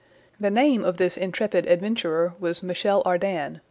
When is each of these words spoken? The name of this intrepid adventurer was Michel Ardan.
The 0.39 0.49
name 0.49 0.83
of 0.83 0.97
this 0.97 1.15
intrepid 1.15 1.67
adventurer 1.67 2.33
was 2.39 2.63
Michel 2.63 3.03
Ardan. 3.05 3.59